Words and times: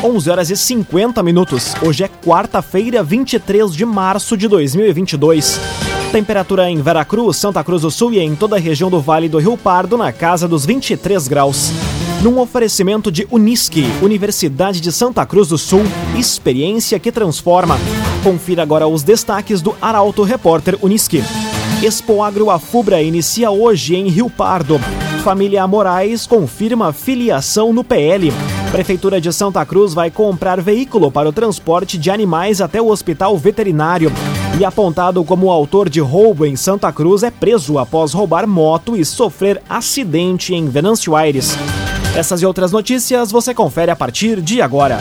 11 0.00 0.30
horas 0.30 0.48
e 0.48 0.56
50 0.56 1.20
minutos. 1.24 1.74
Hoje 1.84 2.04
é 2.04 2.08
quarta-feira, 2.08 3.02
23 3.02 3.74
de 3.74 3.84
março 3.84 4.36
de 4.36 4.46
2022. 4.46 5.58
Temperatura 6.12 6.70
em 6.70 6.80
Veracruz, 6.80 7.36
Santa 7.36 7.64
Cruz 7.64 7.82
do 7.82 7.90
Sul 7.90 8.12
e 8.12 8.20
em 8.20 8.36
toda 8.36 8.54
a 8.54 8.60
região 8.60 8.88
do 8.88 9.00
Vale 9.00 9.28
do 9.28 9.38
Rio 9.38 9.56
Pardo 9.56 9.96
na 9.96 10.12
casa 10.12 10.46
dos 10.46 10.64
23 10.64 11.26
graus. 11.26 11.72
Num 12.22 12.38
oferecimento 12.38 13.10
de 13.10 13.26
Unisque, 13.28 13.86
Universidade 14.00 14.80
de 14.80 14.92
Santa 14.92 15.26
Cruz 15.26 15.48
do 15.48 15.58
Sul, 15.58 15.82
experiência 16.16 16.96
que 17.00 17.10
transforma. 17.10 17.76
Confira 18.22 18.62
agora 18.62 18.86
os 18.86 19.02
destaques 19.02 19.60
do 19.60 19.74
Arauto 19.82 20.22
Repórter 20.22 20.78
Unisque. 20.80 21.24
Expo 21.82 22.22
Agro 22.22 22.52
Afubra 22.52 23.02
inicia 23.02 23.50
hoje 23.50 23.96
em 23.96 24.06
Rio 24.06 24.30
Pardo. 24.30 24.78
Família 25.24 25.66
Moraes 25.66 26.24
confirma 26.24 26.92
filiação 26.92 27.72
no 27.72 27.82
PL. 27.82 28.32
Prefeitura 28.70 29.18
de 29.18 29.32
Santa 29.32 29.64
Cruz 29.64 29.94
vai 29.94 30.10
comprar 30.10 30.60
veículo 30.60 31.10
para 31.10 31.28
o 31.28 31.32
transporte 31.32 31.96
de 31.96 32.10
animais 32.10 32.60
até 32.60 32.80
o 32.80 32.88
hospital 32.88 33.36
veterinário. 33.36 34.12
E 34.58 34.64
apontado 34.64 35.24
como 35.24 35.50
autor 35.50 35.88
de 35.88 36.00
roubo 36.00 36.44
em 36.44 36.54
Santa 36.54 36.92
Cruz 36.92 37.22
é 37.22 37.30
preso 37.30 37.78
após 37.78 38.12
roubar 38.12 38.46
moto 38.46 38.94
e 38.94 39.04
sofrer 39.04 39.62
acidente 39.68 40.54
em 40.54 40.68
Venâncio 40.68 41.16
Aires. 41.16 41.56
Essas 42.14 42.42
e 42.42 42.46
outras 42.46 42.70
notícias 42.70 43.32
você 43.32 43.54
confere 43.54 43.90
a 43.90 43.96
partir 43.96 44.40
de 44.42 44.60
agora. 44.60 44.98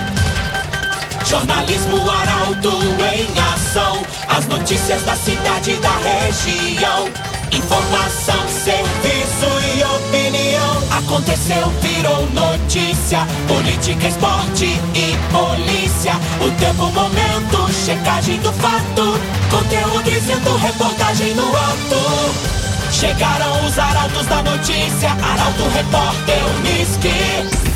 Jornalismo 1.26 1.98
Arauto 2.10 2.70
em 2.70 3.54
ação. 3.54 4.02
As 4.30 4.48
notícias 4.48 5.04
da 5.04 5.16
cidade 5.16 5.76
da 5.78 5.98
região. 5.98 7.10
Informação, 7.52 8.48
serviço 8.48 9.46
e. 9.76 9.97
Aconteceu, 11.08 11.70
virou 11.82 12.28
notícia. 12.32 13.20
Política, 13.48 14.10
esporte 14.10 14.66
e 14.66 15.16
polícia. 15.32 16.12
O 16.46 16.52
tempo, 16.60 16.92
momento, 16.92 17.74
checagem 17.86 18.38
do 18.42 18.52
fato. 18.52 19.18
Conteúdo 19.50 20.04
dizendo, 20.04 20.54
reportagem 20.58 21.34
no 21.34 21.48
ato. 21.48 22.92
Chegaram 22.92 23.66
os 23.66 23.80
arautos 23.80 24.26
da 24.26 24.44
notícia. 24.44 25.10
Arauto, 25.12 25.64
repórter, 25.74 26.44
Unisque. 26.60 27.68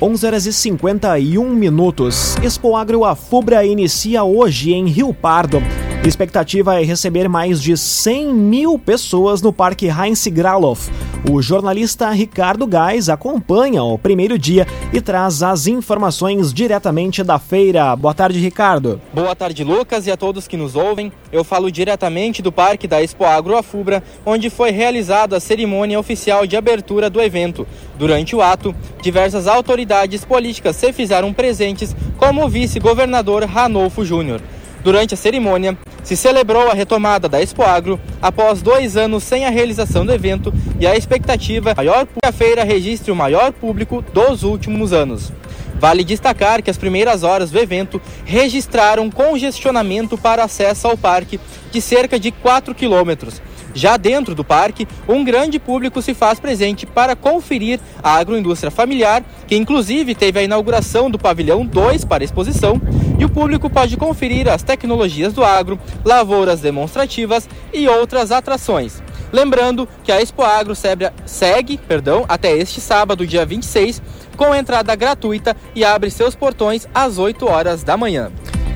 11 0.00 0.26
horas 0.26 0.46
e 0.46 0.52
51 0.52 1.52
minutos. 1.52 2.36
Expo 2.44 2.76
Agro 2.76 3.04
Afubra 3.04 3.66
inicia 3.66 4.22
hoje 4.22 4.72
em 4.72 4.86
Rio 4.86 5.12
Pardo. 5.12 5.60
Expectativa 6.02 6.80
é 6.80 6.82
receber 6.82 7.28
mais 7.28 7.60
de 7.60 7.76
100 7.76 8.32
mil 8.32 8.78
pessoas 8.78 9.42
no 9.42 9.52
Parque 9.52 9.86
Heinz 9.86 10.26
Graloff. 10.28 10.90
O 11.30 11.42
jornalista 11.42 12.08
Ricardo 12.08 12.66
Gás 12.66 13.10
acompanha 13.10 13.82
o 13.82 13.98
primeiro 13.98 14.38
dia 14.38 14.66
e 14.94 15.00
traz 15.02 15.42
as 15.42 15.66
informações 15.66 16.54
diretamente 16.54 17.22
da 17.22 17.38
feira. 17.38 17.94
Boa 17.96 18.14
tarde, 18.14 18.40
Ricardo. 18.40 18.98
Boa 19.12 19.36
tarde, 19.36 19.62
Lucas, 19.62 20.06
e 20.06 20.10
a 20.10 20.16
todos 20.16 20.48
que 20.48 20.56
nos 20.56 20.74
ouvem. 20.74 21.12
Eu 21.30 21.44
falo 21.44 21.70
diretamente 21.70 22.40
do 22.40 22.50
Parque 22.50 22.88
da 22.88 23.02
Expo 23.02 23.26
Agro 23.26 23.54
Afubra, 23.54 24.02
onde 24.24 24.48
foi 24.48 24.70
realizada 24.70 25.36
a 25.36 25.40
cerimônia 25.40 26.00
oficial 26.00 26.46
de 26.46 26.56
abertura 26.56 27.10
do 27.10 27.20
evento. 27.20 27.66
Durante 27.98 28.34
o 28.34 28.40
ato, 28.40 28.74
diversas 29.02 29.46
autoridades 29.46 30.24
políticas 30.24 30.76
se 30.76 30.94
fizeram 30.94 31.30
presentes, 31.34 31.94
como 32.16 32.42
o 32.42 32.48
vice-governador 32.48 33.44
Ranolfo 33.44 34.02
Júnior. 34.02 34.40
Durante 34.82 35.12
a 35.12 35.16
cerimônia, 35.16 35.76
se 36.02 36.16
celebrou 36.16 36.70
a 36.70 36.74
retomada 36.74 37.28
da 37.28 37.40
Expo 37.40 37.62
Agro 37.62 38.00
após 38.20 38.62
dois 38.62 38.96
anos 38.96 39.22
sem 39.22 39.44
a 39.44 39.50
realização 39.50 40.06
do 40.06 40.12
evento 40.12 40.52
e 40.78 40.86
a 40.86 40.96
expectativa 40.96 41.74
maior 41.76 42.06
que 42.06 42.26
a 42.26 42.32
feira 42.32 42.64
registre 42.64 43.12
o 43.12 43.16
maior 43.16 43.52
público 43.52 44.02
dos 44.14 44.42
últimos 44.42 44.92
anos. 44.92 45.30
Vale 45.78 46.02
destacar 46.02 46.62
que 46.62 46.70
as 46.70 46.78
primeiras 46.78 47.22
horas 47.22 47.50
do 47.50 47.58
evento 47.58 48.00
registraram 48.24 49.10
congestionamento 49.10 50.16
para 50.16 50.44
acesso 50.44 50.88
ao 50.88 50.96
parque 50.96 51.38
de 51.70 51.80
cerca 51.80 52.18
de 52.18 52.30
4 52.30 52.74
quilômetros, 52.74 53.40
já 53.74 53.96
dentro 53.96 54.34
do 54.34 54.44
parque, 54.44 54.86
um 55.08 55.24
grande 55.24 55.58
público 55.58 56.02
se 56.02 56.14
faz 56.14 56.40
presente 56.40 56.86
para 56.86 57.16
conferir 57.16 57.80
a 58.02 58.14
agroindústria 58.14 58.70
familiar, 58.70 59.22
que 59.46 59.56
inclusive 59.56 60.14
teve 60.14 60.38
a 60.38 60.42
inauguração 60.42 61.10
do 61.10 61.18
pavilhão 61.18 61.64
2 61.64 62.04
para 62.04 62.24
exposição, 62.24 62.80
e 63.18 63.24
o 63.24 63.28
público 63.28 63.68
pode 63.68 63.96
conferir 63.96 64.48
as 64.48 64.62
tecnologias 64.62 65.32
do 65.32 65.44
agro, 65.44 65.78
lavouras 66.04 66.60
demonstrativas 66.60 67.48
e 67.72 67.88
outras 67.88 68.32
atrações. 68.32 69.02
Lembrando 69.32 69.88
que 70.02 70.10
a 70.10 70.20
Expo 70.20 70.42
Agro 70.42 70.74
segue 70.74 71.78
perdão, 71.86 72.24
até 72.28 72.56
este 72.56 72.80
sábado, 72.80 73.24
dia 73.24 73.46
26, 73.46 74.02
com 74.36 74.52
entrada 74.52 74.94
gratuita 74.96 75.56
e 75.72 75.84
abre 75.84 76.10
seus 76.10 76.34
portões 76.34 76.88
às 76.92 77.16
8 77.16 77.46
horas 77.46 77.84
da 77.84 77.96
manhã. 77.96 78.32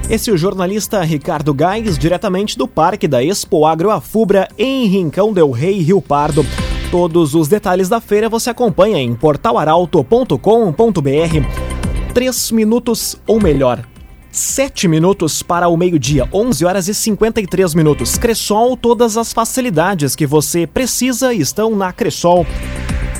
Esse 0.09 0.29
é 0.29 0.33
o 0.35 0.37
jornalista 0.37 1.03
Ricardo 1.03 1.55
Gás, 1.55 1.99
diretamente 1.99 2.59
do 2.59 2.69
Parque 2.69 3.09
da 3.09 3.25
Expo 3.25 3.65
Agro 3.65 3.91
Afubra, 3.91 4.47
em 4.59 4.87
Rincão 4.87 5.33
del 5.33 5.51
Rei, 5.51 5.81
Rio 5.81 6.03
Pardo. 6.03 6.45
Todos 6.91 7.35
os 7.35 7.49
detalhes 7.49 7.89
da 7.89 8.03
feira 8.03 8.29
você 8.29 8.51
acompanha 8.51 8.99
em 8.99 9.15
portalaralto.com.br. 9.15 12.13
Três 12.13 12.51
minutos, 12.51 13.17
ou 13.27 13.41
melhor, 13.41 13.83
sete 14.31 14.87
minutos 14.87 15.43
para 15.43 15.69
o 15.69 15.77
meio-dia, 15.77 16.29
11 16.33 16.65
horas 16.67 16.87
e 16.87 16.95
53 16.95 17.75
minutos. 17.75 18.19
Cressol, 18.19 18.77
todas 18.77 19.17
as 19.17 19.33
facilidades 19.33 20.15
que 20.15 20.27
você 20.27 20.67
precisa 20.67 21.33
estão 21.33 21.75
na 21.75 21.95
Cressol. 21.95 22.47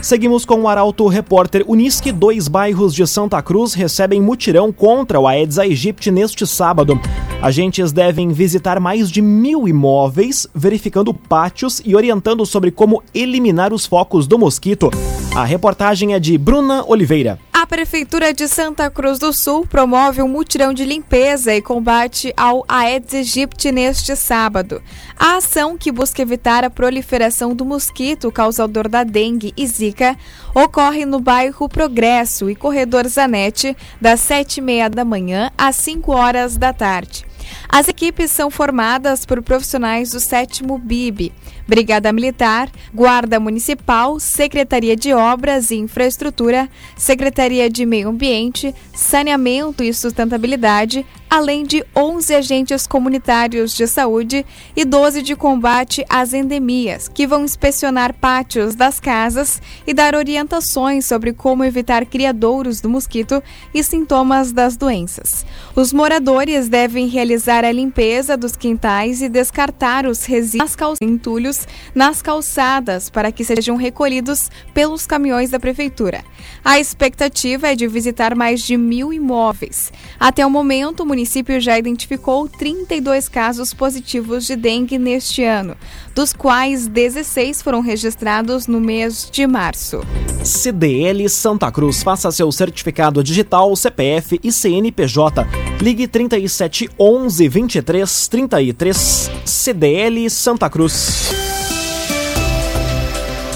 Seguimos 0.05 0.45
com 0.45 0.61
o 0.61 0.69
Arauto 0.69 1.09
Repórter 1.09 1.65
Unisque. 1.67 2.13
Dois 2.13 2.47
bairros 2.47 2.95
de 2.95 3.07
Santa 3.07 3.41
Cruz 3.41 3.73
recebem 3.73 4.21
mutirão 4.21 4.71
contra 4.71 5.19
o 5.19 5.27
Aedes 5.27 5.59
aegypti 5.59 6.11
neste 6.11 6.47
sábado. 6.47 7.01
Agentes 7.41 7.91
devem 7.91 8.29
visitar 8.29 8.79
mais 8.79 9.11
de 9.11 9.23
mil 9.23 9.67
imóveis, 9.67 10.47
verificando 10.55 11.15
pátios 11.15 11.81
e 11.87 11.97
orientando 11.97 12.45
sobre 12.45 12.71
como 12.71 13.03
eliminar 13.15 13.73
os 13.73 13.87
focos 13.87 14.27
do 14.27 14.39
mosquito. 14.39 14.91
A 15.35 15.43
reportagem 15.43 16.13
é 16.13 16.21
de 16.21 16.37
Bruna 16.37 16.85
Oliveira. 16.87 17.39
A 17.57 17.65
Prefeitura 17.69 18.35
de 18.35 18.49
Santa 18.49 18.91
Cruz 18.91 19.21
do 19.21 19.33
Sul 19.33 19.65
promove 19.65 20.21
um 20.21 20.27
mutirão 20.27 20.75
de 20.75 20.85
limpeza 20.85 21.55
e 21.55 21.63
combate 21.63 22.35
ao 22.37 22.65
Aedes 22.67 23.15
aegypti 23.15 23.71
neste 23.71 24.17
sábado. 24.17 24.83
A 25.17 25.37
ação, 25.37 25.79
que 25.79 25.93
busca 25.93 26.21
evitar 26.21 26.65
a 26.65 26.69
proliferação 26.69 27.55
do 27.55 27.65
mosquito 27.65 28.33
causador 28.33 28.89
da 28.89 29.05
dengue 29.05 29.55
e 29.57 29.69
zika, 29.69 30.19
ocorre 30.53 31.07
no 31.07 31.21
bairro 31.21 31.69
Progresso 31.69 32.51
e 32.51 32.57
Corredor 32.57 33.07
Zanete, 33.07 33.77
das 34.01 34.19
sete 34.19 34.59
e 34.59 34.61
meia 34.61 34.91
da 34.91 35.05
manhã 35.05 35.53
às 35.57 35.77
5 35.77 36.11
horas 36.11 36.57
da 36.57 36.73
tarde. 36.73 37.25
As 37.69 37.89
equipes 37.89 38.31
são 38.31 38.51
formadas 38.51 39.25
por 39.25 39.43
profissionais 39.43 40.11
do 40.11 40.21
sétimo 40.21 40.79
BIB, 40.79 41.33
Brigada 41.67 42.13
Militar, 42.13 42.71
Guarda 42.93 43.41
Municipal, 43.41 44.21
Secretaria 44.21 44.95
de 44.97 45.13
Obras 45.13 45.71
e 45.71 45.77
Infraestrutura, 45.77 46.69
Secretaria 46.97 47.69
de 47.71 47.85
Meio 47.87 48.09
Ambiente, 48.11 48.75
Saneamento 48.95 49.83
e 49.83 49.93
Sustentabilidade, 49.93 51.05
além 51.29 51.65
de 51.65 51.85
11 51.97 52.35
agentes 52.35 52.87
comunitários 52.87 53.75
de 53.75 53.87
saúde 53.87 54.47
e 54.77 54.85
12 54.85 55.23
de 55.23 55.35
combate 55.35 56.05
às 56.09 56.33
endemias, 56.33 57.09
que 57.09 57.27
vão 57.27 57.45
inspecionar 57.45 58.15
pátios 58.15 58.75
das 58.75 59.01
casas 59.01 59.61
e 59.87 59.93
dar 59.93 60.15
orientações 60.15 61.07
sobre 61.07 61.33
como 61.33 61.65
evitar 61.65 62.07
criadouros 62.07 62.81
do 62.81 62.89
mosquito 62.89 63.43
e 63.73 63.83
sintomas 63.83 64.53
das 64.53 64.77
doenças. 64.77 65.45
Os 65.75 65.93
moradores 65.93 66.69
devem 66.69 67.09
realizar 67.09 67.65
a 67.65 67.73
limpeza 67.73 68.37
dos 68.37 68.57
quintais 68.57 69.23
e 69.23 69.29
descartar 69.29 70.07
os 70.07 70.25
resíduos 70.25 70.99
entulhos 71.01 71.67
nas 71.95 72.23
calçadas 72.23 73.11
para 73.11 73.33
que 73.33 73.45
sejam 73.45 73.77
recolhidos 73.77 74.51
pelos 74.73 75.07
caminhões 75.07 75.51
da 75.51 75.59
prefeitura. 75.59 76.25
A 76.65 76.79
expectativa 76.79 77.69
é 77.69 77.75
de 77.75 77.87
visitar 77.87 78.35
mais 78.35 78.63
de 78.63 78.77
mil 78.77 79.13
imóveis. 79.13 79.93
Até 80.19 80.45
o 80.45 80.51
momento, 80.51 81.01
o 81.01 81.07
município 81.15 81.61
já 81.61 81.79
identificou 81.79 82.49
32 82.49 83.29
casos 83.29 83.73
positivos 83.73 84.47
de 84.47 84.57
dengue 84.57 84.99
neste 84.99 85.45
ano, 85.45 85.77
dos 86.13 86.33
quais 86.33 86.89
16 86.89 87.63
foram 87.63 87.81
registrados 87.81 88.67
no 88.67 88.81
mês 88.81 89.29
de 89.31 89.47
março. 89.47 90.01
CDL 90.43 91.29
Santa 91.29 91.71
Cruz. 91.71 92.03
Faça 92.03 92.33
seu 92.33 92.51
certificado 92.51 93.23
digital, 93.23 93.75
CPF 93.77 94.41
e 94.43 94.51
CNPJ. 94.51 95.47
Ligue 95.81 96.09
37 96.09 96.91
11 96.99 97.49
23 97.49 98.29
33 98.29 99.31
CDL 99.45 100.29
Santa 100.29 100.69
Cruz. 100.69 101.31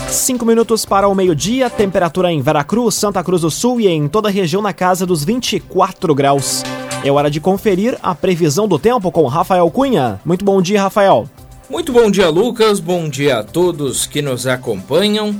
Cinco 0.08 0.46
minutos 0.46 0.84
para 0.84 1.08
o 1.08 1.14
meio-dia, 1.14 1.68
temperatura 1.68 2.30
em 2.30 2.40
Veracruz, 2.40 2.94
Santa 2.94 3.22
Cruz 3.24 3.42
do 3.42 3.50
Sul 3.50 3.80
e 3.80 3.88
em 3.88 4.06
toda 4.06 4.28
a 4.28 4.32
região 4.32 4.62
na 4.62 4.72
casa 4.72 5.04
dos 5.04 5.24
24 5.24 6.14
graus. 6.14 6.62
É 7.04 7.12
hora 7.12 7.30
de 7.30 7.40
conferir 7.40 7.96
a 8.02 8.14
previsão 8.14 8.66
do 8.66 8.78
tempo 8.78 9.12
com 9.12 9.26
Rafael 9.26 9.70
Cunha. 9.70 10.20
Muito 10.24 10.44
bom 10.44 10.60
dia, 10.60 10.82
Rafael. 10.82 11.28
Muito 11.70 11.92
bom 11.92 12.10
dia, 12.10 12.28
Lucas. 12.28 12.80
Bom 12.80 13.08
dia 13.08 13.38
a 13.38 13.44
todos 13.44 14.06
que 14.06 14.20
nos 14.20 14.46
acompanham. 14.46 15.34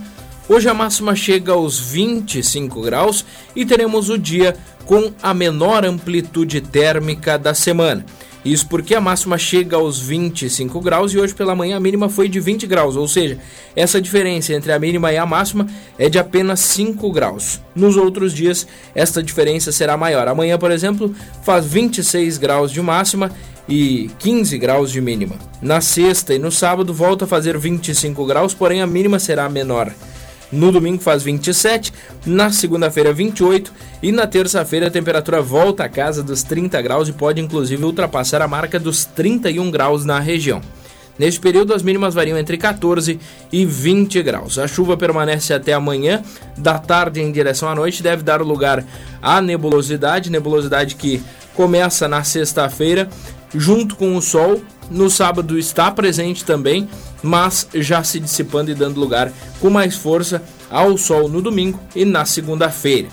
Hoje 0.49 0.69
a 0.69 0.75
máxima 0.75 1.17
chega 1.17 1.53
aos 1.53 1.79
25 1.79 2.81
graus 2.81 3.25
e 3.57 3.67
teremos 3.67 4.09
o 4.09 4.17
dia 4.17 4.57
com 4.87 5.13
a 5.23 5.35
menor 5.35 5.85
amplitude 5.85 6.61
térmica 6.61 7.37
da 7.37 7.53
semana. 7.53 8.07
Isso 8.45 8.69
porque 8.69 8.95
a 8.95 9.01
máxima 9.01 9.37
chega 9.37 9.77
aos 9.77 10.01
25 10.01 10.81
graus 10.81 11.13
e 11.13 11.19
hoje 11.19 11.35
pela 11.35 11.55
manhã 11.55 11.77
a 11.77 11.81
mínima 11.81 12.09
foi 12.09 12.29
de 12.29 12.39
20 12.39 12.67
graus, 12.67 12.97
ou 12.97 13.09
seja, 13.09 13.39
essa 13.75 14.01
diferença 14.01 14.53
entre 14.55 14.73
a 14.73 14.79
mínima 14.79 15.13
e 15.13 15.17
a 15.17 15.27
máxima 15.27 15.67
é 15.99 16.09
de 16.09 16.19
apenas 16.19 16.61
5 16.61 17.11
graus. 17.11 17.61
Nos 17.75 17.97
outros 17.97 18.33
dias, 18.33 18.67
esta 18.95 19.23
diferença 19.23 19.73
será 19.73 19.97
maior. 19.97 20.29
Amanhã, 20.29 20.57
por 20.57 20.71
exemplo, 20.71 21.15
faz 21.43 21.67
26 21.67 22.39
graus 22.39 22.71
de 22.71 22.81
máxima 22.81 23.31
e 23.69 24.11
15 24.19 24.57
graus 24.57 24.91
de 24.91 25.01
mínima. 25.01 25.37
Na 25.61 25.81
sexta 25.81 26.33
e 26.35 26.39
no 26.39 26.51
sábado 26.51 26.95
volta 26.95 27.25
a 27.25 27.29
fazer 27.29 27.59
25 27.59 28.25
graus, 28.25 28.55
porém 28.55 28.81
a 28.81 28.87
mínima 28.87 29.19
será 29.19 29.49
menor. 29.49 29.93
No 30.51 30.73
domingo 30.73 31.03
faz 31.03 31.23
27, 31.23 31.93
na 32.25 32.51
segunda-feira 32.51 33.13
28 33.13 33.73
e 34.03 34.11
na 34.11 34.27
terça-feira 34.27 34.87
a 34.87 34.91
temperatura 34.91 35.43
volta 35.43 35.85
à 35.85 35.89
casa 35.89 36.23
dos 36.23 36.43
30 36.43 36.81
graus 36.81 37.09
e 37.09 37.13
pode 37.13 37.41
inclusive 37.41 37.85
ultrapassar 37.85 38.41
a 38.41 38.49
marca 38.49 38.79
dos 38.79 39.05
31 39.05 39.71
graus 39.71 40.05
na 40.07 40.19
região. 40.19 40.63
Neste 41.19 41.41
período, 41.41 41.75
as 41.75 41.83
mínimas 41.83 42.15
variam 42.15 42.39
entre 42.39 42.57
14 42.57 43.19
e 43.53 43.67
20 43.67 44.23
graus. 44.23 44.57
A 44.57 44.69
chuva 44.69 44.97
permanece 44.97 45.53
até 45.53 45.73
amanhã, 45.73 46.23
da 46.57 46.79
tarde 46.79 47.21
em 47.21 47.33
direção 47.33 47.69
à 47.69 47.75
noite, 47.75 48.03
deve 48.03 48.23
dar 48.23 48.41
lugar 48.41 48.85
à 49.21 49.43
nebulosidade, 49.43 50.31
nebulosidade 50.31 50.95
que 50.95 51.21
começa 51.55 52.07
na 52.07 52.23
sexta-feira, 52.23 53.09
junto 53.53 53.97
com 53.97 54.17
o 54.17 54.23
sol. 54.23 54.63
No 54.89 55.11
sábado 55.11 55.59
está 55.59 55.91
presente 55.91 56.45
também, 56.45 56.89
mas 57.23 57.69
já 57.75 58.03
se 58.03 58.21
dissipando 58.21 58.71
e 58.71 58.75
dando 58.75 59.01
lugar 59.01 59.33
com 59.61 59.71
mais 59.71 59.97
força 59.97 60.43
ao 60.71 60.97
sol 60.97 61.29
no 61.29 61.43
domingo 61.43 61.79
e 61.95 62.05
na 62.05 62.25
segunda-feira. 62.25 63.09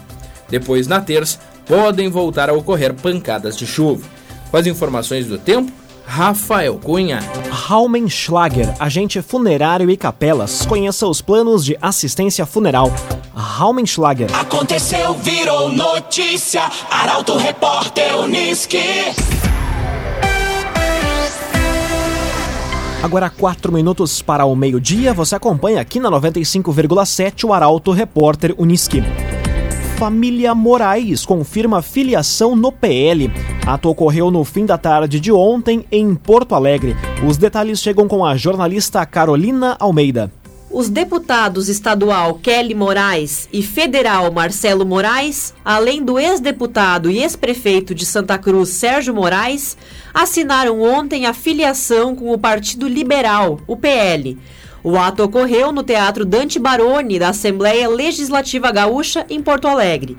Depois, 0.49 0.87
na 0.87 1.01
terça, 1.01 1.39
podem 1.65 2.09
voltar 2.09 2.49
a 2.49 2.53
ocorrer 2.53 2.93
pancadas 2.93 3.57
de 3.57 3.65
chuva. 3.65 4.05
Com 4.51 4.57
as 4.57 4.67
informações 4.67 5.25
do 5.25 5.37
tempo, 5.37 5.71
Rafael 6.05 6.79
Cunha. 6.81 7.19
Raumenschlager, 7.49 8.73
agente 8.79 9.21
funerário 9.21 9.89
e 9.89 9.97
capelas. 9.97 10.65
Conheça 10.65 11.07
os 11.07 11.21
planos 11.21 11.65
de 11.65 11.77
assistência 11.81 12.45
funeral. 12.45 12.93
Raumenschlager. 13.33 14.33
Aconteceu, 14.33 15.13
virou 15.15 15.71
notícia. 15.71 16.69
Arauto 16.91 17.35
Repórter 17.37 18.17
Uniski. 18.17 18.77
Agora, 23.05 23.29
quatro 23.29 23.71
minutos 23.71 24.23
para 24.23 24.45
o 24.45 24.55
meio-dia, 24.55 25.13
você 25.13 25.35
acompanha 25.35 25.79
aqui 25.79 25.99
na 25.99 26.09
95,7 26.09 27.43
o 27.43 27.53
Arauto 27.53 27.91
Repórter 27.91 28.55
Uniski. 28.57 29.03
Família 29.95 30.55
Moraes 30.55 31.23
confirma 31.23 31.83
filiação 31.83 32.55
no 32.55 32.71
PL. 32.71 33.31
Ato 33.63 33.89
ocorreu 33.89 34.31
no 34.31 34.43
fim 34.43 34.65
da 34.65 34.75
tarde 34.75 35.19
de 35.19 35.31
ontem 35.31 35.85
em 35.91 36.15
Porto 36.15 36.55
Alegre. 36.55 36.95
Os 37.23 37.37
detalhes 37.37 37.79
chegam 37.79 38.07
com 38.07 38.25
a 38.25 38.35
jornalista 38.35 39.05
Carolina 39.05 39.77
Almeida. 39.79 40.31
Os 40.77 40.89
deputados 40.89 41.69
estadual 41.69 42.33
Kelly 42.33 42.75
Moraes 42.75 43.47
e 43.53 43.63
federal 43.63 44.29
Marcelo 44.29 44.85
Moraes, 44.85 45.53
além 45.63 46.03
do 46.03 46.19
ex-deputado 46.19 47.09
e 47.09 47.19
ex-prefeito 47.19 47.95
de 47.95 48.05
Santa 48.05 48.37
Cruz 48.37 48.71
Sérgio 48.71 49.15
Moraes, 49.15 49.77
assinaram 50.13 50.81
ontem 50.81 51.27
a 51.27 51.33
filiação 51.33 52.13
com 52.13 52.29
o 52.29 52.37
Partido 52.37 52.89
Liberal, 52.89 53.61
o 53.65 53.77
PL. 53.77 54.37
O 54.83 54.97
ato 54.97 55.23
ocorreu 55.23 55.71
no 55.71 55.81
Teatro 55.81 56.25
Dante 56.25 56.59
Baroni 56.59 57.19
da 57.19 57.29
Assembleia 57.29 57.87
Legislativa 57.87 58.69
Gaúcha, 58.69 59.25
em 59.29 59.41
Porto 59.41 59.69
Alegre. 59.69 60.17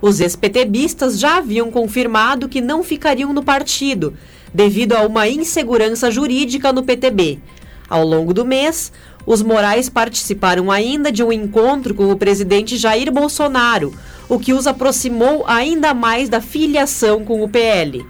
Os 0.00 0.20
ex-PTBistas 0.20 1.18
já 1.18 1.36
haviam 1.36 1.70
confirmado 1.70 2.48
que 2.48 2.62
não 2.62 2.82
ficariam 2.82 3.34
no 3.34 3.44
partido, 3.44 4.14
devido 4.54 4.94
a 4.94 5.02
uma 5.02 5.28
insegurança 5.28 6.10
jurídica 6.10 6.72
no 6.72 6.82
PTB. 6.82 7.40
Ao 7.88 8.04
longo 8.06 8.34
do 8.34 8.44
mês, 8.44 8.92
os 9.26 9.42
Morais 9.42 9.88
participaram 9.88 10.70
ainda 10.70 11.12
de 11.12 11.22
um 11.22 11.32
encontro 11.32 11.94
com 11.94 12.10
o 12.10 12.16
presidente 12.16 12.76
Jair 12.76 13.12
Bolsonaro, 13.12 13.92
o 14.28 14.38
que 14.38 14.52
os 14.52 14.66
aproximou 14.66 15.44
ainda 15.46 15.92
mais 15.92 16.28
da 16.28 16.40
filiação 16.40 17.24
com 17.24 17.42
o 17.42 17.48
PL. 17.48 18.06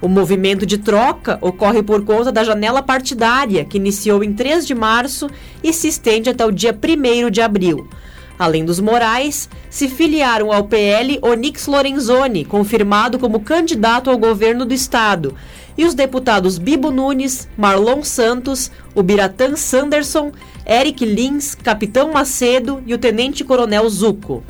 O 0.00 0.08
movimento 0.08 0.66
de 0.66 0.78
troca 0.78 1.38
ocorre 1.40 1.82
por 1.82 2.04
conta 2.04 2.30
da 2.30 2.44
janela 2.44 2.82
partidária, 2.82 3.64
que 3.64 3.78
iniciou 3.78 4.22
em 4.22 4.32
3 4.32 4.66
de 4.66 4.74
março 4.74 5.28
e 5.62 5.72
se 5.72 5.88
estende 5.88 6.28
até 6.28 6.44
o 6.44 6.52
dia 6.52 6.76
1 6.76 7.30
de 7.30 7.40
abril. 7.40 7.88
Além 8.38 8.64
dos 8.66 8.78
Morais, 8.78 9.48
se 9.70 9.88
filiaram 9.88 10.52
ao 10.52 10.64
PL 10.64 11.18
Onix 11.22 11.66
Lorenzoni, 11.66 12.44
confirmado 12.44 13.18
como 13.18 13.40
candidato 13.40 14.10
ao 14.10 14.18
governo 14.18 14.66
do 14.66 14.74
estado, 14.74 15.34
e 15.76 15.84
os 15.84 15.94
deputados 15.94 16.58
Bibo 16.58 16.90
Nunes, 16.90 17.48
Marlon 17.56 18.02
Santos, 18.02 18.70
o 18.94 19.02
Biratã 19.02 19.56
Sanderson, 19.56 20.32
Eric 20.66 21.04
Lins, 21.04 21.54
Capitão 21.54 22.12
Macedo 22.12 22.82
e 22.86 22.94
o 22.94 22.98
Tenente 22.98 23.44
Coronel 23.44 23.88
Zuco. 23.88 24.42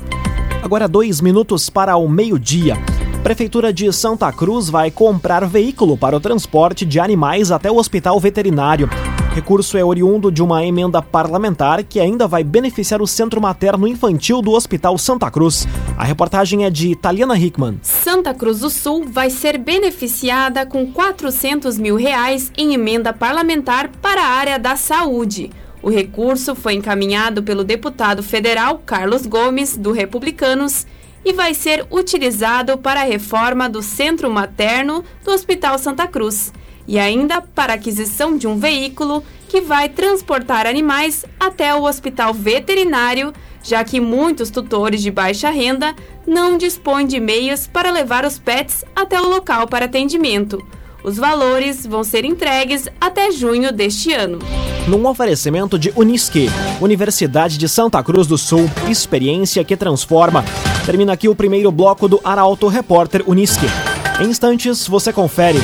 Agora 0.62 0.88
dois 0.88 1.20
minutos 1.20 1.70
para 1.70 1.96
o 1.96 2.08
meio-dia. 2.08 2.76
Prefeitura 3.23 3.73
de 3.73 3.93
Santa 3.93 4.32
Cruz 4.32 4.70
vai 4.70 4.90
comprar 4.90 5.44
veículo 5.46 5.96
para 5.96 6.17
o 6.17 6.20
transporte 6.20 6.84
de 6.84 7.00
animais 7.00 7.50
até 7.50 7.70
o 7.70 7.76
hospital 7.76 8.20
veterinário. 8.20 8.88
Recurso 9.37 9.77
é 9.77 9.85
oriundo 9.85 10.33
de 10.33 10.43
uma 10.43 10.65
emenda 10.65 11.03
parlamentar 11.03 11.85
que 11.85 12.00
ainda 12.00 12.27
vai 12.27 12.43
beneficiar 12.43 13.03
o 13.03 13.06
Centro 13.06 13.38
Materno 13.38 13.87
Infantil 13.87 14.41
do 14.41 14.53
Hospital 14.53 14.97
Santa 14.97 15.31
Cruz. 15.31 15.69
A 15.94 16.05
reportagem 16.05 16.65
é 16.65 16.71
de 16.71 16.88
Italiana 16.88 17.38
Hickman. 17.38 17.79
Santa 17.83 18.33
Cruz 18.33 18.61
do 18.61 18.71
Sul 18.71 19.05
vai 19.06 19.29
ser 19.29 19.59
beneficiada 19.59 20.65
com 20.65 20.91
400 20.91 21.77
mil 21.77 21.97
reais 21.97 22.50
em 22.56 22.73
emenda 22.73 23.12
parlamentar 23.12 23.91
para 24.00 24.23
a 24.23 24.31
área 24.31 24.59
da 24.59 24.75
saúde. 24.75 25.50
O 25.83 25.91
recurso 25.91 26.55
foi 26.55 26.73
encaminhado 26.73 27.43
pelo 27.43 27.62
deputado 27.62 28.23
federal 28.23 28.81
Carlos 28.87 29.27
Gomes, 29.27 29.77
do 29.77 29.93
Republicanos, 29.93 30.87
e 31.23 31.35
vai 31.35 31.53
ser 31.53 31.87
utilizado 31.91 32.79
para 32.79 33.03
a 33.03 33.05
reforma 33.05 33.69
do 33.69 33.83
Centro 33.83 34.31
Materno 34.31 35.05
do 35.23 35.31
Hospital 35.31 35.79
Santa 35.79 36.06
Cruz 36.06 36.55
e 36.87 36.99
ainda 36.99 37.41
para 37.41 37.75
aquisição 37.75 38.37
de 38.37 38.47
um 38.47 38.59
veículo 38.59 39.23
que 39.49 39.61
vai 39.61 39.88
transportar 39.88 40.67
animais 40.67 41.25
até 41.38 41.75
o 41.75 41.85
hospital 41.85 42.35
veterinário, 42.35 43.33
já 43.62 43.83
que 43.85 44.00
muitos 44.00 44.50
tutores 44.50 45.03
de 45.03 45.11
baixa 45.11 45.50
renda 45.50 45.94
não 46.27 46.57
dispõem 46.59 47.07
de 47.07 47.19
meios 47.21 47.66
para 47.66 47.90
levar 47.90 48.25
os 48.25 48.38
pets 48.38 48.85
até 48.95 49.21
o 49.21 49.28
local 49.28 49.66
para 49.66 49.87
atendimento. 49.87 50.64
Os 51.02 51.16
valores 51.16 51.87
vão 51.87 52.02
ser 52.02 52.25
entregues 52.25 52.88
até 53.00 53.31
junho 53.31 53.73
deste 53.73 54.12
ano. 54.12 54.40
Num 54.88 55.07
oferecimento 55.07 55.78
de 55.78 55.93
Unisque, 55.95 56.49
Universidade 56.81 57.59
de 57.59 57.69
Santa 57.69 58.02
Cruz 58.02 58.26
do 58.26 58.37
Sul, 58.37 58.69
experiência 58.88 59.64
que 59.64 59.76
transforma. 59.76 60.45
Termina 60.85 61.12
aqui 61.12 61.28
o 61.28 61.35
primeiro 61.35 61.71
bloco 61.71 62.09
do 62.09 62.21
Arauto 62.25 62.66
Repórter 62.69 63.23
Unisque. 63.26 63.66
Em 64.21 64.28
instantes, 64.28 64.87
você 64.87 65.12
confere. 65.12 65.59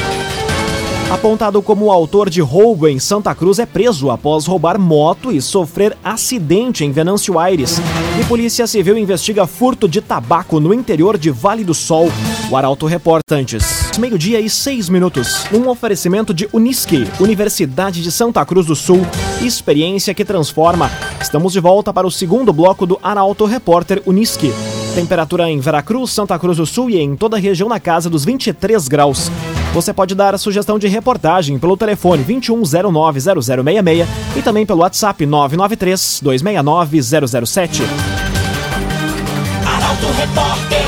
Apontado 1.12 1.60
como 1.60 1.92
autor 1.92 2.30
de 2.30 2.40
roubo 2.40 2.88
em 2.88 2.98
Santa 2.98 3.34
Cruz, 3.34 3.58
é 3.58 3.66
preso 3.66 4.10
após 4.10 4.46
roubar 4.46 4.78
moto 4.78 5.30
e 5.30 5.42
sofrer 5.42 5.94
acidente 6.02 6.86
em 6.86 6.90
Venâncio 6.90 7.38
Aires. 7.38 7.78
E 8.18 8.24
Polícia 8.24 8.66
Civil 8.66 8.96
investiga 8.96 9.46
furto 9.46 9.86
de 9.86 10.00
tabaco 10.00 10.58
no 10.58 10.72
interior 10.72 11.18
de 11.18 11.30
Vale 11.30 11.64
do 11.64 11.74
Sol. 11.74 12.08
O 12.50 12.56
Arauto 12.56 12.86
reporta 12.86 13.34
antes. 13.34 13.90
Meio-dia 13.98 14.40
e 14.40 14.48
seis 14.48 14.88
minutos. 14.88 15.44
Um 15.52 15.68
oferecimento 15.68 16.32
de 16.32 16.48
Unisque, 16.50 17.06
Universidade 17.20 18.02
de 18.02 18.10
Santa 18.10 18.42
Cruz 18.46 18.64
do 18.64 18.74
Sul. 18.74 19.06
Experiência 19.42 20.14
que 20.14 20.24
transforma. 20.24 20.90
Estamos 21.20 21.52
de 21.52 21.60
volta 21.60 21.92
para 21.92 22.06
o 22.06 22.10
segundo 22.10 22.54
bloco 22.54 22.86
do 22.86 22.98
Arauto 23.02 23.44
Repórter 23.44 24.02
Unisque. 24.06 24.50
Temperatura 24.94 25.50
em 25.50 25.60
Veracruz, 25.60 26.10
Santa 26.10 26.38
Cruz 26.38 26.56
do 26.56 26.64
Sul 26.64 26.88
e 26.88 26.98
em 26.98 27.14
toda 27.16 27.36
a 27.36 27.40
região 27.40 27.68
na 27.68 27.78
casa 27.78 28.08
dos 28.08 28.24
23 28.24 28.88
graus. 28.88 29.30
Você 29.72 29.92
pode 29.92 30.14
dar 30.14 30.34
a 30.34 30.38
sugestão 30.38 30.78
de 30.78 30.86
reportagem 30.86 31.58
pelo 31.58 31.76
telefone 31.76 32.22
21090066 32.24 34.06
e 34.36 34.42
também 34.42 34.66
pelo 34.66 34.80
WhatsApp 34.80 35.24
993 35.24 36.20
269 36.22 37.02
007. 37.02 37.82
Arauto 39.66 40.06
Repórter. 40.18 40.82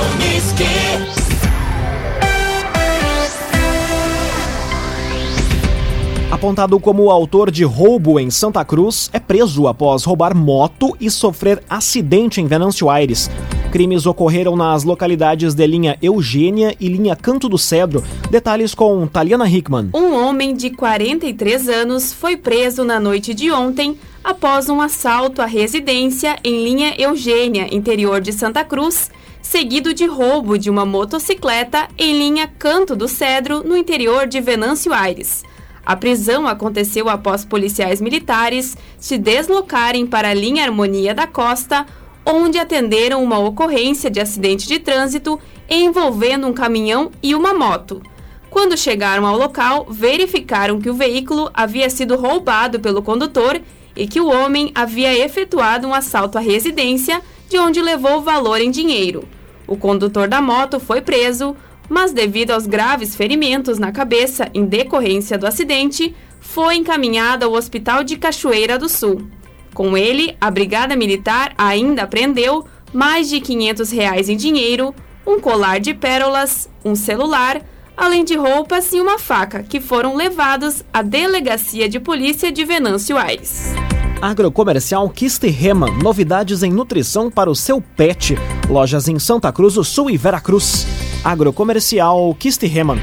Apontado 6.44 6.78
como 6.78 7.10
autor 7.10 7.50
de 7.50 7.64
roubo 7.64 8.20
em 8.20 8.28
Santa 8.28 8.62
Cruz, 8.66 9.08
é 9.14 9.18
preso 9.18 9.66
após 9.66 10.04
roubar 10.04 10.36
moto 10.36 10.94
e 11.00 11.10
sofrer 11.10 11.64
acidente 11.70 12.38
em 12.38 12.46
Venâncio 12.46 12.90
Aires. 12.90 13.30
Crimes 13.72 14.04
ocorreram 14.04 14.54
nas 14.54 14.84
localidades 14.84 15.54
de 15.54 15.66
linha 15.66 15.96
Eugênia 16.02 16.76
e 16.78 16.86
linha 16.86 17.16
Canto 17.16 17.48
do 17.48 17.56
Cedro. 17.56 18.04
Detalhes 18.30 18.74
com 18.74 19.06
Taliana 19.06 19.48
Hickman. 19.48 19.88
Um 19.94 20.12
homem 20.12 20.54
de 20.54 20.68
43 20.68 21.66
anos 21.66 22.12
foi 22.12 22.36
preso 22.36 22.84
na 22.84 23.00
noite 23.00 23.32
de 23.32 23.50
ontem 23.50 23.96
após 24.22 24.68
um 24.68 24.82
assalto 24.82 25.40
à 25.40 25.46
residência 25.46 26.36
em 26.44 26.62
linha 26.62 26.94
Eugênia, 26.98 27.74
interior 27.74 28.20
de 28.20 28.34
Santa 28.34 28.62
Cruz, 28.62 29.10
seguido 29.40 29.94
de 29.94 30.04
roubo 30.04 30.58
de 30.58 30.68
uma 30.68 30.84
motocicleta 30.84 31.88
em 31.96 32.18
linha 32.18 32.46
Canto 32.46 32.94
do 32.94 33.08
Cedro, 33.08 33.66
no 33.66 33.74
interior 33.74 34.26
de 34.26 34.42
Venâncio 34.42 34.92
Aires. 34.92 35.42
A 35.86 35.94
prisão 35.94 36.46
aconteceu 36.46 37.08
após 37.08 37.44
policiais 37.44 38.00
militares 38.00 38.76
se 38.98 39.18
deslocarem 39.18 40.06
para 40.06 40.30
a 40.30 40.34
linha 40.34 40.64
Harmonia 40.64 41.14
da 41.14 41.26
Costa, 41.26 41.84
onde 42.24 42.58
atenderam 42.58 43.22
uma 43.22 43.38
ocorrência 43.38 44.10
de 44.10 44.20
acidente 44.20 44.66
de 44.66 44.78
trânsito 44.78 45.38
envolvendo 45.68 46.46
um 46.46 46.52
caminhão 46.52 47.10
e 47.22 47.34
uma 47.34 47.52
moto. 47.52 48.02
Quando 48.48 48.78
chegaram 48.78 49.26
ao 49.26 49.36
local, 49.36 49.86
verificaram 49.90 50.80
que 50.80 50.88
o 50.88 50.94
veículo 50.94 51.50
havia 51.52 51.90
sido 51.90 52.16
roubado 52.16 52.80
pelo 52.80 53.02
condutor 53.02 53.60
e 53.96 54.06
que 54.06 54.20
o 54.20 54.28
homem 54.28 54.70
havia 54.74 55.16
efetuado 55.16 55.86
um 55.86 55.94
assalto 55.94 56.38
à 56.38 56.40
residência, 56.40 57.20
de 57.48 57.58
onde 57.58 57.82
levou 57.82 58.18
o 58.18 58.22
valor 58.22 58.60
em 58.60 58.70
dinheiro. 58.70 59.28
O 59.66 59.76
condutor 59.76 60.28
da 60.28 60.40
moto 60.40 60.78
foi 60.78 61.00
preso, 61.00 61.56
mas 61.88 62.12
devido 62.12 62.52
aos 62.52 62.66
graves 62.66 63.14
ferimentos 63.14 63.78
na 63.78 63.92
cabeça 63.92 64.48
em 64.54 64.64
decorrência 64.64 65.38
do 65.38 65.46
acidente, 65.46 66.14
foi 66.40 66.76
encaminhado 66.76 67.44
ao 67.44 67.52
Hospital 67.52 68.04
de 68.04 68.16
Cachoeira 68.16 68.78
do 68.78 68.88
Sul. 68.88 69.26
Com 69.72 69.96
ele, 69.96 70.36
a 70.40 70.50
Brigada 70.50 70.94
Militar 70.94 71.52
ainda 71.58 72.02
apreendeu 72.02 72.64
mais 72.92 73.28
de 73.28 73.40
500 73.40 73.90
reais 73.90 74.28
em 74.28 74.36
dinheiro, 74.36 74.94
um 75.26 75.40
colar 75.40 75.80
de 75.80 75.92
pérolas, 75.94 76.68
um 76.84 76.94
celular, 76.94 77.60
além 77.96 78.24
de 78.24 78.36
roupas 78.36 78.92
e 78.92 79.00
uma 79.00 79.18
faca, 79.18 79.62
que 79.62 79.80
foram 79.80 80.14
levados 80.14 80.84
à 80.92 81.02
Delegacia 81.02 81.88
de 81.88 81.98
Polícia 81.98 82.52
de 82.52 82.64
Venâncio 82.64 83.16
Aires. 83.16 83.74
Agrocomercial 84.22 85.08
Kisterreman, 85.10 85.98
novidades 86.02 86.62
em 86.62 86.72
nutrição 86.72 87.30
para 87.30 87.50
o 87.50 87.54
seu 87.54 87.80
pet. 87.80 88.36
Lojas 88.70 89.08
em 89.08 89.18
Santa 89.18 89.52
Cruz 89.52 89.74
do 89.74 89.84
Sul 89.84 90.08
e 90.08 90.16
Veracruz. 90.16 90.86
Agrocomercial 91.24 92.36
Kisterreman. 92.38 92.98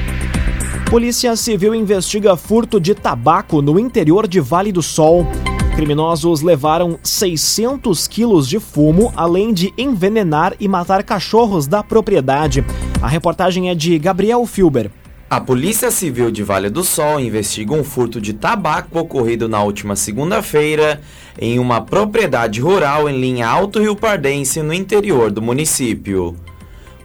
Polícia 0.88 1.34
Civil 1.34 1.74
investiga 1.74 2.36
furto 2.36 2.78
de 2.78 2.94
tabaco 2.94 3.60
no 3.60 3.80
interior 3.80 4.28
de 4.28 4.38
Vale 4.38 4.70
do 4.70 4.80
Sol. 4.80 5.26
Criminosos 5.74 6.40
levaram 6.40 7.00
600 7.02 8.06
quilos 8.06 8.46
de 8.46 8.60
fumo, 8.60 9.12
além 9.16 9.52
de 9.52 9.74
envenenar 9.76 10.54
e 10.60 10.68
matar 10.68 11.02
cachorros 11.02 11.66
da 11.66 11.82
propriedade. 11.82 12.64
A 13.02 13.08
reportagem 13.08 13.70
é 13.70 13.74
de 13.74 13.98
Gabriel 13.98 14.46
Filber. 14.46 14.88
A 15.28 15.40
Polícia 15.40 15.90
Civil 15.90 16.30
de 16.30 16.44
Vale 16.44 16.70
do 16.70 16.84
Sol 16.84 17.18
investiga 17.18 17.74
um 17.74 17.82
furto 17.82 18.20
de 18.20 18.34
tabaco 18.34 19.00
ocorrido 19.00 19.48
na 19.48 19.64
última 19.64 19.96
segunda-feira 19.96 21.00
em 21.40 21.58
uma 21.58 21.80
propriedade 21.80 22.60
rural 22.60 23.08
em 23.08 23.18
linha 23.18 23.48
Alto 23.48 23.80
Rio 23.80 23.96
Pardense, 23.96 24.62
no 24.62 24.72
interior 24.72 25.32
do 25.32 25.42
município. 25.42 26.36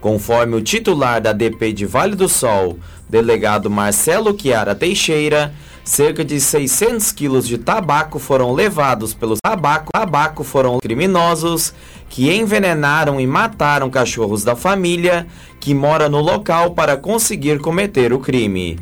Conforme 0.07 0.55
o 0.55 0.61
titular 0.61 1.19
da 1.19 1.33
DP 1.33 1.73
de 1.73 1.85
Vale 1.85 2.15
do 2.15 2.29
Sol, 2.29 2.79
delegado 3.09 3.69
Marcelo 3.69 4.33
Chiara 4.39 4.73
Teixeira, 4.73 5.53
cerca 5.83 6.23
de 6.23 6.39
600 6.39 7.11
quilos 7.11 7.45
de 7.45 7.57
tabaco 7.57 8.17
foram 8.17 8.53
levados 8.53 9.13
pelos 9.13 9.37
tabaco, 9.43 9.91
tabaco 9.91 10.45
foram 10.45 10.79
criminosos 10.79 11.73
que 12.07 12.31
envenenaram 12.33 13.19
e 13.19 13.27
mataram 13.27 13.89
cachorros 13.89 14.45
da 14.45 14.55
família 14.55 15.27
que 15.59 15.73
mora 15.73 16.07
no 16.07 16.21
local 16.21 16.71
para 16.71 16.95
conseguir 16.95 17.59
cometer 17.59 18.13
o 18.13 18.19
crime. 18.19 18.79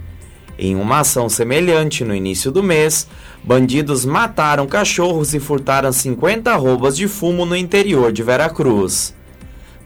Em 0.59 0.75
uma 0.75 0.99
ação 0.99 1.27
semelhante 1.27 2.03
no 2.03 2.13
início 2.13 2.51
do 2.51 2.61
mês, 2.61 3.07
bandidos 3.43 4.05
mataram 4.05 4.67
cachorros 4.67 5.33
e 5.33 5.39
furtaram 5.39 5.91
50 5.91 6.55
roubas 6.55 6.95
de 6.95 7.07
fumo 7.07 7.47
no 7.47 7.55
interior 7.55 8.11
de 8.11 8.21
Veracruz. 8.21 9.15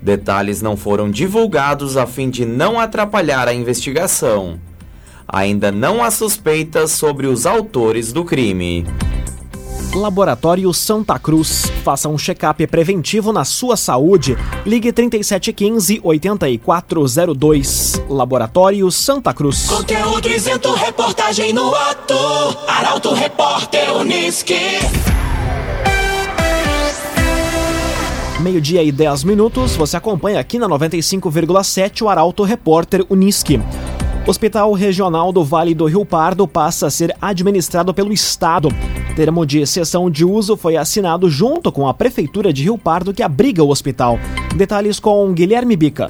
Detalhes 0.01 0.62
não 0.62 0.77
foram 0.77 1.10
divulgados 1.12 1.98
a 1.98 2.06
fim 2.06 2.29
de 2.29 2.46
não 2.46 2.79
atrapalhar 2.79 3.48
a 3.48 3.53
investigação. 3.53 4.60
Ainda 5.27 5.72
não 5.72 6.03
há 6.03 6.10
suspeitas 6.10 6.91
sobre 6.91 7.27
os 7.27 7.46
autores 7.46 8.12
do 8.12 8.24
crime. 8.25 8.86
Laboratório 9.94 10.74
Santa 10.74 11.18
Cruz. 11.18 11.72
Faça 11.84 12.08
um 12.08 12.18
check-up 12.18 12.65
preventivo 12.68 13.34
na 13.34 13.44
sua 13.44 13.75
saúde. 13.75 14.38
Ligue 14.65 14.91
3715 14.91 16.00
8402. 16.03 18.01
Laboratório 18.08 18.91
Santa 18.91 19.34
Cruz. 19.34 19.68
Conteúdo 19.68 20.29
isento, 20.29 20.74
reportagem 20.74 21.53
no 21.53 21.74
ato. 21.74 22.15
Arauto 22.68 23.13
Repórter 23.13 23.96
Uniski. 23.96 24.56
Meio-dia 28.39 28.81
e 28.81 28.89
10 28.89 29.25
minutos. 29.25 29.75
Você 29.75 29.98
acompanha 29.98 30.39
aqui 30.39 30.58
na 30.58 30.67
95,7 30.69 32.03
o 32.03 32.08
Arauto 32.08 32.43
Repórter 32.43 33.05
Uniski. 33.10 33.60
Hospital 34.25 34.72
Regional 34.72 35.34
do 35.34 35.43
Vale 35.43 35.75
do 35.75 35.86
Rio 35.86 36.05
Pardo 36.05 36.48
passa 36.48 36.88
a 36.88 36.89
ser 36.89 37.13
administrado 37.22 37.93
pelo 37.93 38.13
Estado. 38.13 38.69
Termo 39.13 39.46
de 39.46 39.67
cessão 39.67 40.10
de 40.10 40.24
uso 40.24 40.55
foi 40.55 40.77
assinado 40.77 41.29
junto 41.29 41.69
com 41.69 41.86
a 41.86 41.93
Prefeitura 41.93 42.53
de 42.53 42.63
Rio 42.63 42.77
Pardo, 42.77 43.13
que 43.13 43.22
abriga 43.22 43.62
o 43.62 43.69
hospital. 43.69 44.17
Detalhes 44.55 45.01
com 45.01 45.34
Guilherme 45.34 45.75
Bica. 45.75 46.10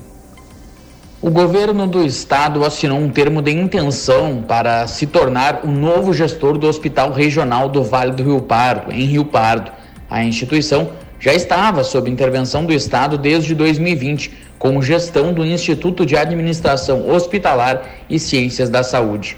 O 1.20 1.32
governo 1.32 1.88
do 1.88 2.04
estado 2.04 2.64
assinou 2.64 3.00
um 3.00 3.10
termo 3.10 3.42
de 3.42 3.52
intenção 3.52 4.44
para 4.48 4.86
se 4.86 5.08
tornar 5.08 5.62
o 5.64 5.68
novo 5.68 6.14
gestor 6.14 6.60
do 6.60 6.68
Hospital 6.68 7.12
Regional 7.12 7.68
do 7.68 7.84
Vale 7.84 8.12
do 8.12 8.22
Rio 8.22 8.42
Pardo, 8.42 8.92
em 8.92 9.06
Rio 9.06 9.26
Pardo. 9.26 9.72
A 10.10 10.24
instituição 10.24 10.92
já 11.20 11.34
estava 11.34 11.84
sob 11.84 12.10
intervenção 12.10 12.66
do 12.66 12.72
estado 12.72 13.18
desde 13.18 13.54
2020 13.54 14.32
com 14.58 14.82
gestão 14.82 15.34
do 15.34 15.46
Instituto 15.46 16.06
de 16.06 16.16
Administração 16.16 17.10
Hospitalar 17.10 17.84
e 18.10 18.18
Ciências 18.18 18.70
da 18.70 18.84
Saúde. 18.84 19.38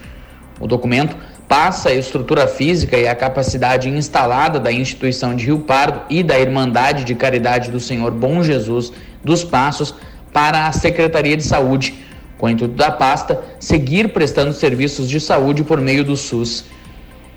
O 0.59 0.67
documento 0.67 1.15
passa 1.47 1.89
a 1.89 1.93
estrutura 1.93 2.47
física 2.47 2.97
e 2.97 3.07
a 3.07 3.15
capacidade 3.15 3.89
instalada 3.89 4.59
da 4.59 4.71
instituição 4.71 5.35
de 5.35 5.45
Rio 5.47 5.59
Pardo 5.59 6.01
e 6.09 6.23
da 6.23 6.39
Irmandade 6.39 7.03
de 7.03 7.15
Caridade 7.15 7.71
do 7.71 7.79
Senhor 7.79 8.11
Bom 8.11 8.43
Jesus 8.43 8.93
dos 9.23 9.43
Passos 9.43 9.93
para 10.31 10.67
a 10.67 10.71
Secretaria 10.71 11.35
de 11.35 11.43
Saúde, 11.43 11.95
com 12.37 12.45
o 12.45 12.49
intuito 12.49 12.75
da 12.75 12.89
pasta 12.89 13.41
seguir 13.59 14.13
prestando 14.13 14.53
serviços 14.53 15.09
de 15.09 15.19
saúde 15.19 15.63
por 15.63 15.81
meio 15.81 16.03
do 16.03 16.15
SUS. 16.15 16.63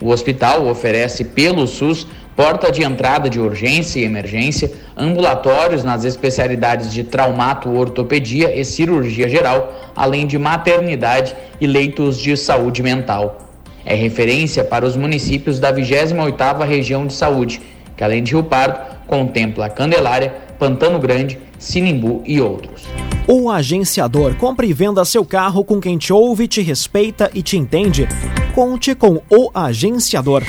O 0.00 0.10
hospital 0.10 0.66
oferece 0.66 1.24
pelo 1.24 1.66
SUS 1.66 2.06
porta 2.36 2.70
de 2.70 2.82
entrada 2.82 3.30
de 3.30 3.40
urgência 3.40 4.00
e 4.00 4.04
emergência, 4.04 4.72
ambulatórios 4.96 5.84
nas 5.84 6.04
especialidades 6.04 6.92
de 6.92 7.04
traumato-ortopedia 7.04 8.54
e 8.58 8.64
cirurgia 8.64 9.28
geral, 9.28 9.92
além 9.94 10.26
de 10.26 10.38
maternidade 10.38 11.34
e 11.60 11.66
leitos 11.66 12.18
de 12.18 12.36
saúde 12.36 12.82
mental. 12.82 13.38
É 13.84 13.94
referência 13.94 14.64
para 14.64 14.86
os 14.86 14.96
municípios 14.96 15.60
da 15.60 15.72
28ª 15.72 16.66
Região 16.66 17.06
de 17.06 17.12
Saúde, 17.12 17.60
que 17.96 18.02
além 18.02 18.22
de 18.22 18.32
Rio 18.32 18.42
Pardo, 18.42 18.78
contempla 19.06 19.68
Candelária, 19.68 20.34
Pantano 20.58 20.98
Grande, 20.98 21.38
Sinimbu 21.58 22.22
e 22.24 22.40
outros. 22.40 22.84
O 23.28 23.50
agenciador 23.50 24.34
compra 24.36 24.66
e 24.66 24.72
venda 24.72 25.04
seu 25.04 25.24
carro 25.24 25.64
com 25.64 25.80
quem 25.80 25.96
te 25.96 26.12
ouve, 26.12 26.48
te 26.48 26.60
respeita 26.60 27.30
e 27.32 27.42
te 27.42 27.56
entende. 27.56 28.08
Conte 28.54 28.94
com 28.94 29.20
o 29.30 29.50
agenciador. 29.54 30.42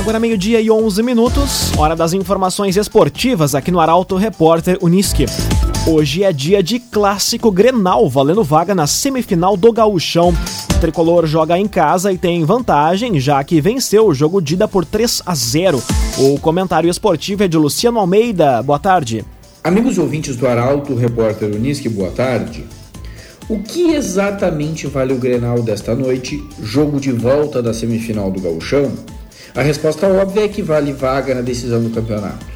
Agora 0.00 0.18
meio-dia 0.18 0.62
e 0.62 0.70
11 0.70 1.02
minutos, 1.02 1.76
hora 1.76 1.94
das 1.94 2.14
informações 2.14 2.74
esportivas 2.74 3.54
aqui 3.54 3.70
no 3.70 3.78
Arauto 3.78 4.16
Repórter 4.16 4.78
Uniski. 4.80 5.26
Hoje 5.86 6.24
é 6.24 6.32
dia 6.32 6.62
de 6.62 6.78
clássico 6.78 7.52
Grenal, 7.52 8.08
valendo 8.08 8.42
vaga 8.42 8.74
na 8.74 8.86
semifinal 8.86 9.58
do 9.58 9.70
Gauchão. 9.70 10.30
O 10.74 10.80
tricolor 10.80 11.26
joga 11.26 11.58
em 11.58 11.68
casa 11.68 12.10
e 12.10 12.16
tem 12.16 12.42
vantagem, 12.46 13.20
já 13.20 13.44
que 13.44 13.60
venceu 13.60 14.06
o 14.06 14.14
jogo 14.14 14.40
de 14.40 14.54
ida 14.54 14.66
por 14.66 14.86
3 14.86 15.20
a 15.26 15.34
0. 15.34 15.82
O 16.16 16.40
comentário 16.40 16.88
esportivo 16.88 17.42
é 17.42 17.48
de 17.48 17.58
Luciano 17.58 17.98
Almeida. 17.98 18.62
Boa 18.62 18.78
tarde. 18.78 19.22
Amigos 19.62 19.98
ouvintes 19.98 20.34
do 20.34 20.48
Arauto 20.48 20.94
Repórter 20.94 21.54
Uniski, 21.54 21.90
boa 21.90 22.10
tarde. 22.10 22.64
O 23.50 23.58
que 23.58 23.90
exatamente 23.90 24.86
vale 24.86 25.12
o 25.12 25.18
Grenal 25.18 25.60
desta 25.60 25.94
noite, 25.94 26.42
jogo 26.62 26.98
de 26.98 27.12
volta 27.12 27.62
da 27.62 27.74
semifinal 27.74 28.30
do 28.30 28.40
Gauchão? 28.40 28.90
A 29.54 29.62
resposta 29.62 30.06
óbvia 30.06 30.44
é 30.44 30.48
que 30.48 30.62
vale 30.62 30.92
vaga 30.92 31.34
na 31.34 31.40
decisão 31.40 31.82
do 31.82 31.90
campeonato. 31.90 32.46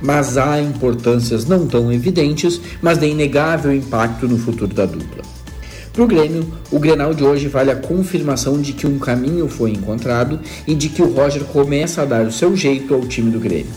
Mas 0.00 0.38
há 0.38 0.60
importâncias 0.60 1.44
não 1.44 1.66
tão 1.66 1.92
evidentes, 1.92 2.60
mas 2.80 2.98
de 2.98 3.06
inegável 3.06 3.74
impacto 3.74 4.26
no 4.26 4.38
futuro 4.38 4.72
da 4.72 4.86
dupla. 4.86 5.22
Para 5.92 6.04
o 6.04 6.06
Grêmio, 6.06 6.46
o 6.70 6.78
Grenal 6.78 7.12
de 7.12 7.24
hoje 7.24 7.48
vale 7.48 7.70
a 7.70 7.76
confirmação 7.76 8.60
de 8.60 8.72
que 8.72 8.86
um 8.86 8.98
caminho 8.98 9.48
foi 9.48 9.72
encontrado 9.72 10.40
e 10.66 10.74
de 10.74 10.88
que 10.88 11.02
o 11.02 11.12
Roger 11.12 11.44
começa 11.44 12.02
a 12.02 12.04
dar 12.04 12.24
o 12.24 12.32
seu 12.32 12.56
jeito 12.56 12.94
ao 12.94 13.00
time 13.00 13.30
do 13.30 13.40
Grêmio. 13.40 13.72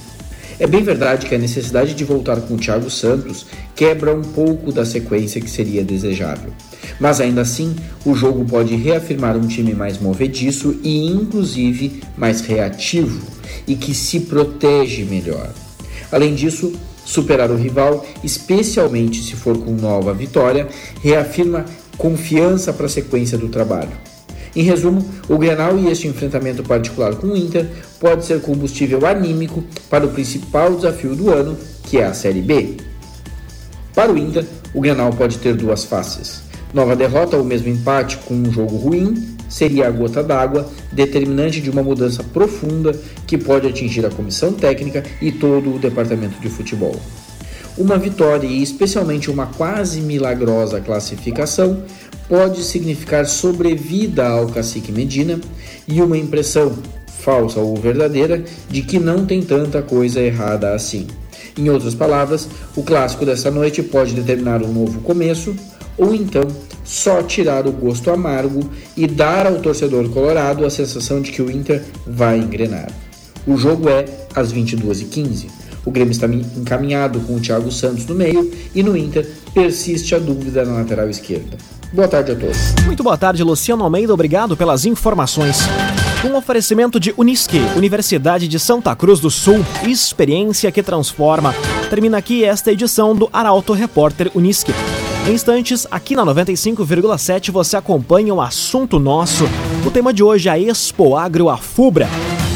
É 0.62 0.68
bem 0.68 0.84
verdade 0.84 1.26
que 1.26 1.34
a 1.34 1.40
necessidade 1.40 1.96
de 1.96 2.04
voltar 2.06 2.40
com 2.42 2.54
o 2.54 2.58
Thiago 2.58 2.88
Santos 2.88 3.48
quebra 3.76 4.14
um 4.14 4.22
pouco 4.22 4.72
da 4.72 4.86
sequência 4.86 5.42
que 5.42 5.50
seria 5.50 5.84
desejável. 5.84 6.54
Mas 7.00 7.20
ainda 7.20 7.42
assim, 7.42 7.76
o 8.06 8.14
jogo 8.14 8.46
pode 8.46 8.76
reafirmar 8.76 9.36
um 9.36 9.48
time 9.48 9.74
mais 9.74 10.00
movediço 10.00 10.80
e, 10.84 11.08
inclusive, 11.08 12.04
mais 12.16 12.42
reativo 12.42 13.26
e 13.68 13.76
que 13.76 13.96
se 13.96 14.20
protege 14.20 15.04
melhor. 15.04 15.50
Além 16.12 16.36
disso, 16.36 16.72
superar 17.04 17.50
o 17.50 17.58
rival, 17.58 18.06
especialmente 18.24 19.24
se 19.24 19.36
for 19.36 19.58
com 19.58 19.72
nova 19.72 20.14
vitória, 20.14 20.68
reafirma 21.02 21.66
confiança 21.98 22.72
para 22.72 22.86
a 22.86 22.90
sequência 22.90 23.36
do 23.36 23.50
trabalho. 23.50 24.11
Em 24.56 24.64
resumo, 24.64 25.06
o 25.30 25.38
Grenal 25.38 25.78
e 25.78 25.88
este 25.88 26.08
enfrentamento 26.08 26.62
particular 26.64 27.16
com 27.16 27.28
o 27.28 27.38
Inter 27.38 27.68
pode 28.00 28.26
ser 28.26 28.42
combustível 28.42 29.06
anímico 29.06 29.64
para 29.90 30.06
o 30.06 30.10
principal 30.10 30.76
desafio 30.76 31.16
do 31.16 31.30
ano, 31.30 31.58
que 31.84 31.98
é 31.98 32.06
a 32.06 32.14
Série 32.14 32.42
B. 32.42 32.78
Para 33.96 34.12
o 34.12 34.18
Inter, 34.18 34.46
o 34.74 34.82
Grenal 34.82 35.12
pode 35.14 35.38
ter 35.38 35.56
duas 35.56 35.86
faces. 35.86 36.42
Nova 36.74 36.96
derrota 36.96 37.38
ou 37.38 37.44
mesmo 37.44 37.70
empate 37.70 38.18
com 38.18 38.34
um 38.34 38.52
jogo 38.52 38.76
ruim 38.78 39.36
seria 39.50 39.88
a 39.88 39.92
gota 39.92 40.24
d'água 40.24 40.70
determinante 40.92 41.60
de 41.60 41.70
uma 41.70 41.84
mudança 41.84 42.24
profunda 42.24 42.98
que 43.28 43.38
pode 43.38 43.68
atingir 43.68 44.06
a 44.06 44.10
comissão 44.10 44.54
técnica 44.54 45.04
e 45.22 45.32
todo 45.32 45.76
o 45.76 45.80
departamento 45.80 46.40
de 46.40 46.50
futebol. 46.50 46.96
Uma 47.78 47.98
vitória 47.98 48.48
e 48.48 48.62
especialmente 48.62 49.32
uma 49.32 49.48
quase 49.48 50.02
milagrosa 50.02 50.82
classificação 50.82 51.84
pode 52.28 52.64
significar 52.64 53.26
sobrevida 53.26 54.28
ao 54.28 54.48
cacique 54.48 54.92
Medina 54.92 55.40
e 55.88 56.02
uma 56.02 56.18
impressão, 56.18 56.74
falsa 57.20 57.60
ou 57.60 57.76
verdadeira, 57.76 58.44
de 58.70 58.82
que 58.82 59.00
não 59.00 59.26
tem 59.26 59.42
tanta 59.42 59.82
coisa 59.82 60.22
errada 60.22 60.74
assim. 60.74 61.08
Em 61.58 61.70
outras 61.70 61.94
palavras, 61.94 62.48
o 62.76 62.84
clássico 62.84 63.26
dessa 63.26 63.52
noite 63.52 63.82
pode 63.84 64.14
determinar 64.14 64.62
um 64.62 64.72
novo 64.72 65.02
começo 65.02 65.56
ou 65.98 66.16
então 66.16 66.44
só 66.84 67.22
tirar 67.22 67.68
o 67.68 67.72
gosto 67.72 68.10
amargo 68.10 68.70
e 68.98 69.08
dar 69.08 69.46
ao 69.46 69.60
torcedor 69.60 70.10
colorado 70.10 70.66
a 70.66 70.70
sensação 70.70 71.22
de 71.22 71.32
que 71.32 71.42
o 71.42 71.52
Inter 71.52 71.84
vai 72.06 72.38
engrenar. 72.38 72.92
O 73.46 73.58
jogo 73.58 73.90
é 73.90 74.06
às 74.36 74.54
22h15. 74.54 75.61
O 75.86 75.92
Grêmio 75.92 76.12
está 76.12 76.28
encaminhado 76.28 77.20
com 77.22 77.36
o 77.36 77.40
Thiago 77.40 77.72
Santos 77.72 78.06
no 78.06 78.16
meio 78.16 78.52
e 78.74 78.84
no 78.84 78.96
Inter 78.96 79.28
persiste 79.54 80.14
a 80.14 80.20
dúvida 80.20 80.64
na 80.64 80.76
lateral 80.76 81.10
esquerda. 81.10 81.58
Boa 81.92 82.08
tarde 82.08 82.32
a 82.32 82.36
todos. 82.36 82.58
Muito 82.86 83.04
boa 83.04 83.18
tarde, 83.18 83.44
Luciano 83.44 83.84
Almeida. 83.84 84.14
Obrigado 84.14 84.56
pelas 84.56 84.86
informações. 84.86 85.58
Um 86.24 86.36
oferecimento 86.36 87.00
de 87.00 87.14
Unisque, 87.18 87.60
Universidade 87.76 88.48
de 88.48 88.60
Santa 88.60 88.96
Cruz 88.96 89.20
do 89.20 89.32
Sul, 89.32 89.66
experiência 89.84 90.72
que 90.72 90.84
transforma. 90.84 91.54
Termina 91.90 92.20
aqui 92.20 92.46
esta 92.46 92.72
edição 92.72 93.16
do 93.16 93.28
Arauto 93.34 93.74
Repórter 93.74 94.32
Unisque. 94.36 94.72
Em 95.28 95.34
instantes, 95.34 95.88
aqui 95.90 96.16
na 96.16 96.26
95,7 96.26 97.52
você 97.52 97.76
acompanha 97.76 98.34
um 98.34 98.40
assunto 98.40 99.00
nosso. 99.00 99.46
O 99.86 99.92
tema 99.92 100.14
de 100.14 100.24
hoje 100.24 100.48
é 100.48 100.52
a 100.52 100.60
Expo 100.60 101.16
Agro 101.16 101.50
Afubra. 101.50 102.08